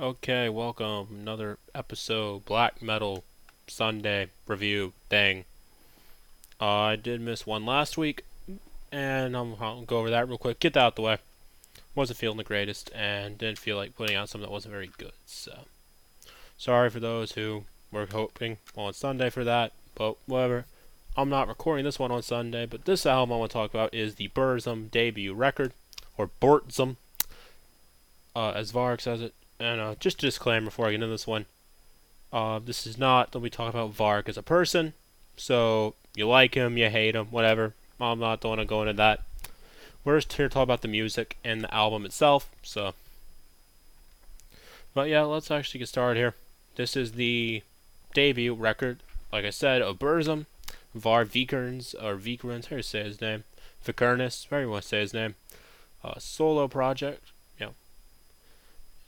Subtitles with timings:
[0.00, 1.08] Okay, welcome.
[1.10, 3.22] Another episode, Black Metal
[3.66, 5.44] Sunday review thing.
[6.58, 8.24] Uh, I did miss one last week,
[8.90, 10.58] and I'm, I'll go over that real quick.
[10.58, 11.18] Get that out the way.
[11.94, 15.12] Wasn't feeling the greatest, and didn't feel like putting out something that wasn't very good.
[15.26, 15.66] So,
[16.56, 20.64] sorry for those who were hoping on Sunday for that, but whatever.
[21.14, 23.92] I'm not recording this one on Sunday, but this album I want to talk about
[23.92, 25.74] is the Burzum debut record,
[26.16, 26.96] or Bortzum,
[28.34, 29.34] uh, as Varg says it.
[29.60, 31.44] And uh, just a disclaimer before I get into this one.
[32.32, 34.94] Uh, this is not that we talk about Varg as a person.
[35.36, 37.74] So you like him, you hate him, whatever.
[38.00, 39.22] I'm not going to go into that.
[40.02, 42.50] We're just here to talk about the music and the album itself.
[42.62, 42.94] So,
[44.94, 46.34] but yeah, let's actually get started here.
[46.76, 47.62] This is the
[48.14, 50.46] debut record, like I said, of Burzum,
[50.96, 52.64] Varg Vikernes or Vikernes.
[52.64, 53.44] How do you say his name?
[53.84, 54.48] Vikernes.
[54.48, 55.34] How do you want to say his name?
[56.02, 57.32] Uh, solo project.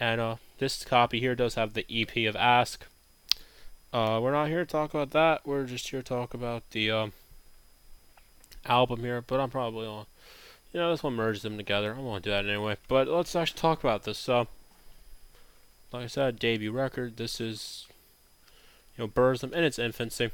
[0.00, 2.86] And uh, this copy here does have the EP of Ask.
[3.92, 5.46] Uh, we're not here to talk about that.
[5.46, 7.12] We're just here to talk about the um,
[8.64, 9.20] album here.
[9.20, 10.06] But I'm probably on.
[10.72, 11.92] You know, this one merges them together.
[11.92, 12.76] I'm gonna do that anyway.
[12.88, 14.18] But let's actually talk about this.
[14.18, 14.46] So,
[15.92, 17.18] like I said, debut record.
[17.18, 17.86] This is,
[18.96, 20.30] you know, Burzum in its infancy.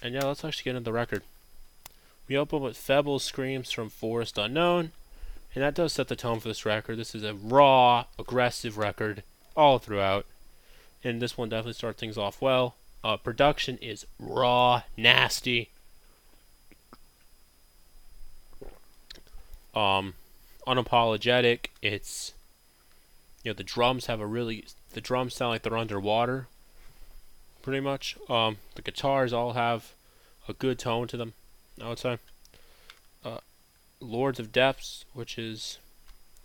[0.00, 1.22] And yeah, let's actually get into the record.
[2.28, 4.92] We open with Feeble Screams from Forest Unknown.
[5.54, 6.98] And that does set the tone for this record.
[6.98, 9.22] This is a raw, aggressive record
[9.56, 10.26] all throughout
[11.04, 12.74] and this one definitely starts things off well.
[13.04, 15.70] Uh, production is raw, nasty.
[19.74, 20.14] Um,
[20.66, 21.66] unapologetic.
[21.82, 22.32] It's
[23.42, 26.48] you know the drums have a really the drums sound like they're underwater.
[27.60, 28.16] Pretty much.
[28.28, 29.92] Um, the guitars all have
[30.48, 31.34] a good tone to them.
[31.82, 32.18] I would say.
[34.00, 35.78] Lords of Depths, which is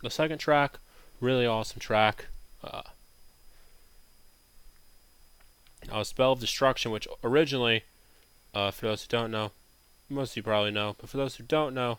[0.02, 0.78] the second track,
[1.20, 2.26] really awesome track.
[2.62, 2.82] Uh,
[5.90, 7.84] uh, Spell of Destruction, which originally,
[8.54, 9.52] uh, for those who don't know,
[10.08, 11.98] most of you probably know, but for those who don't know,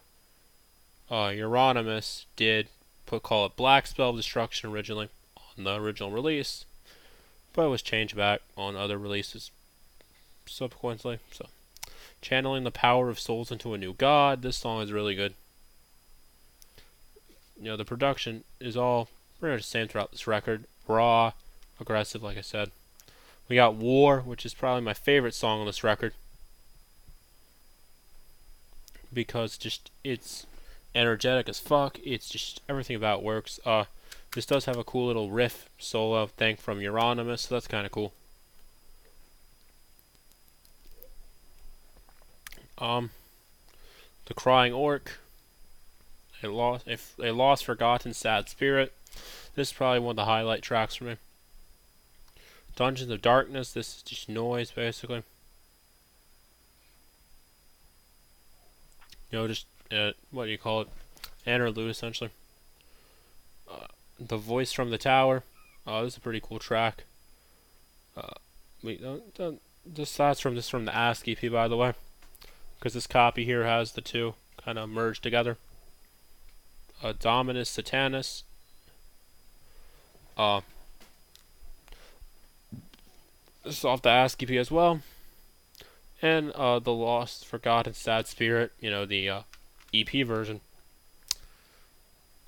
[1.09, 2.67] uh, Euronymous did
[3.05, 5.09] put call it Black Spell of Destruction originally
[5.57, 6.65] on the original release,
[7.53, 9.51] but it was changed back on other releases
[10.45, 11.19] subsequently.
[11.31, 11.47] So,
[12.21, 14.41] channeling the power of souls into a new god.
[14.41, 15.33] This song is really good.
[17.57, 19.09] You know, the production is all
[19.39, 20.65] pretty much the same throughout this record.
[20.87, 21.33] Raw,
[21.79, 22.71] aggressive, like I said.
[23.47, 26.13] We got War, which is probably my favorite song on this record.
[29.13, 30.45] Because just it's
[30.95, 31.99] energetic as fuck.
[32.03, 33.59] It's just everything about works.
[33.65, 33.85] Uh
[34.33, 38.13] this does have a cool little riff solo thing from Euronymous, so that's kinda cool.
[42.81, 43.11] Um
[44.25, 45.19] The Crying Orc.
[46.43, 48.93] A lost if a lost forgotten sad spirit.
[49.55, 51.17] This is probably one of the highlight tracks for me.
[52.75, 55.23] Dungeons of Darkness, this is just noise basically.
[59.29, 60.87] You know, just uh, what do you call it?
[61.45, 62.31] Interlude essentially.
[63.69, 63.87] Uh,
[64.19, 65.43] the voice from the tower.
[65.85, 67.03] Oh, this is a pretty cool track.
[68.15, 68.33] Uh,
[68.83, 71.93] we don't, don't this that's from this from the EP by the way,
[72.81, 74.33] because this copy here has the two
[74.65, 75.57] kind of merged together.
[77.03, 78.41] Uh, Dominus Sathanas.
[80.35, 80.61] Uh,
[83.63, 85.01] this is off the EP as well.
[86.23, 89.41] And uh, the Lost, Forgotten, Sad Spirit, you know, the uh,
[89.93, 90.61] EP version.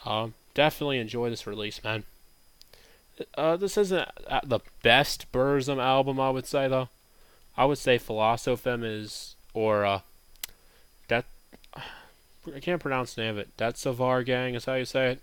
[0.04, 2.06] Um, definitely enjoy this release, man.
[3.36, 4.10] Uh, this isn't
[4.44, 6.90] the best Burzum album, I would say, though.
[7.56, 10.00] I would say Filosofem is, or, uh,
[12.54, 13.50] I can't pronounce the name of it.
[13.58, 15.22] That's Savar Gang, is how you say it.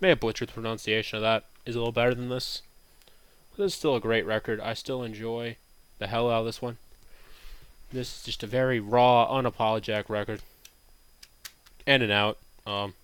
[0.00, 1.44] May have butchered the pronunciation of that.
[1.66, 2.62] Is a little better than this.
[3.56, 4.60] This is still a great record.
[4.60, 5.56] I still enjoy
[5.98, 6.78] the hell out of this one.
[7.92, 10.40] This is just a very raw, unapologetic record.
[11.86, 12.38] In and out.
[12.66, 12.94] Um,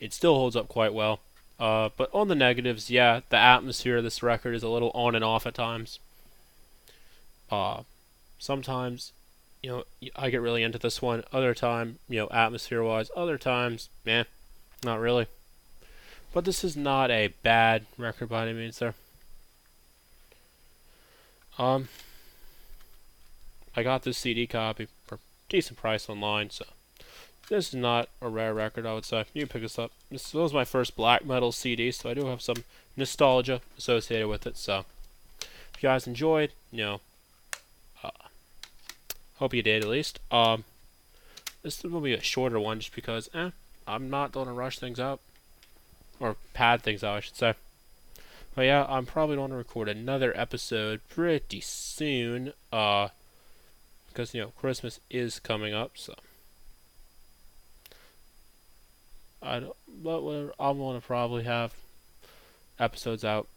[0.00, 1.20] it still holds up quite well.
[1.60, 5.14] Uh, but on the negatives, yeah, the atmosphere of this record is a little on
[5.14, 6.00] and off at times.
[7.50, 7.82] Uh,
[8.38, 9.12] sometimes,
[9.62, 9.84] you know,
[10.16, 11.22] I get really into this one.
[11.32, 13.10] Other time, you know, atmosphere-wise.
[13.16, 14.26] Other times, man,
[14.84, 15.26] not really.
[16.32, 18.94] But this is not a bad record by any means, there.
[21.58, 21.88] Um,
[23.76, 25.18] I got this CD copy for
[25.48, 26.64] decent price online, so
[27.48, 29.26] this is not a rare record, I would say.
[29.34, 29.92] You can pick this up.
[30.10, 32.64] This was my first black metal CD, so I do have some
[32.96, 34.56] nostalgia associated with it.
[34.56, 34.86] So,
[35.42, 37.00] if you guys enjoyed, you know,
[39.42, 40.20] hope you did at least.
[40.30, 40.62] Um,
[41.64, 43.50] this will be a shorter one just because, eh,
[43.88, 45.20] I'm not going to rush things up
[46.20, 47.54] or pad things out, I should say.
[48.54, 52.52] But yeah, I'm probably going to record another episode pretty soon.
[52.72, 53.08] Uh,
[54.06, 56.14] because you know Christmas is coming up, so
[59.42, 59.76] I don't.
[59.88, 60.20] But
[60.60, 61.74] I'm going to probably have
[62.78, 63.48] episodes out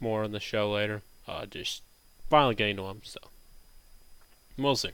[0.00, 1.00] more on the show later.
[1.26, 1.82] Uh, just
[2.28, 3.20] finally getting to them, so
[4.58, 4.90] we'll see.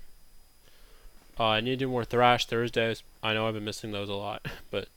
[1.38, 3.02] Uh, I need to do more Thrash Thursdays.
[3.22, 4.88] I know I've been missing those a lot, but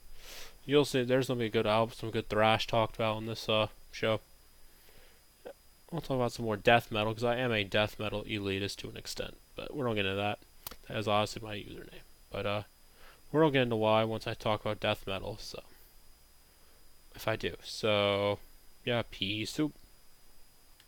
[0.66, 1.04] you'll see.
[1.04, 4.22] There's gonna be a good album, some good thrash talked about on this uh, show.
[5.92, 8.90] I'll talk about some more death metal because I am a death metal elitist to
[8.90, 10.40] an extent, but we're not getting into that.
[10.88, 12.04] That is honestly my username.
[12.32, 12.64] But uh,
[13.32, 15.38] we're gonna get into why once I talk about death metal.
[15.40, 15.64] So
[17.16, 18.40] if I do, so
[18.86, 19.74] yeah, pea soup.